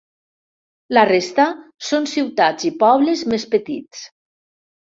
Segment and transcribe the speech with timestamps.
[0.97, 1.45] La resta
[1.89, 4.05] són ciutats i pobles més petits.